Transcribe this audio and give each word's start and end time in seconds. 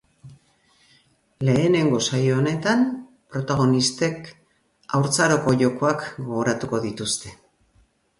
Lehenengo 1.49 1.99
saio 2.05 2.37
honetan, 2.37 2.81
protagonisten 3.35 4.15
haurtzaroko 5.01 5.55
jokoak 5.63 6.07
gogoratuko 6.17 6.81
dituzte. 6.87 7.37